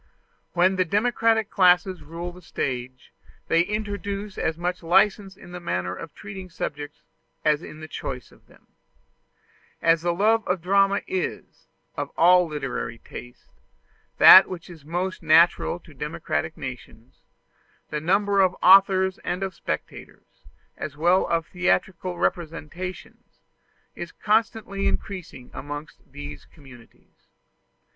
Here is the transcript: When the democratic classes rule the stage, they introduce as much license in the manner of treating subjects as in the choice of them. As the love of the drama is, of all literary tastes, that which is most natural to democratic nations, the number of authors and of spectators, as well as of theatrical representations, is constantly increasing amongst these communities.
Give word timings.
When 0.53 0.77
the 0.77 0.83
democratic 0.83 1.51
classes 1.51 2.01
rule 2.01 2.31
the 2.31 2.41
stage, 2.41 3.13
they 3.49 3.61
introduce 3.61 4.35
as 4.35 4.57
much 4.57 4.81
license 4.81 5.37
in 5.37 5.51
the 5.51 5.59
manner 5.59 5.93
of 5.95 6.15
treating 6.15 6.49
subjects 6.49 7.03
as 7.45 7.61
in 7.61 7.81
the 7.81 7.87
choice 7.87 8.31
of 8.31 8.47
them. 8.47 8.65
As 9.79 10.01
the 10.01 10.11
love 10.11 10.41
of 10.47 10.57
the 10.59 10.63
drama 10.63 11.01
is, 11.05 11.67
of 11.95 12.09
all 12.17 12.47
literary 12.47 12.97
tastes, 12.97 13.61
that 14.17 14.47
which 14.49 14.71
is 14.71 14.83
most 14.83 15.21
natural 15.21 15.79
to 15.81 15.93
democratic 15.93 16.57
nations, 16.57 17.21
the 17.91 18.01
number 18.01 18.41
of 18.41 18.55
authors 18.63 19.19
and 19.19 19.43
of 19.43 19.53
spectators, 19.53 20.47
as 20.77 20.97
well 20.97 21.27
as 21.29 21.33
of 21.45 21.45
theatrical 21.49 22.17
representations, 22.17 23.39
is 23.93 24.11
constantly 24.11 24.87
increasing 24.87 25.51
amongst 25.53 25.99
these 26.11 26.45
communities. 26.45 27.27